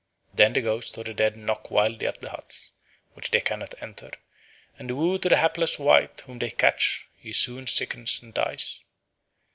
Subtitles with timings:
[0.33, 2.71] Then the ghosts of the dead knock wildly at the huts,
[3.13, 4.09] which they cannot enter,
[4.79, 8.83] and woe to the hapless wight whom they catch; he soon sickens and dies.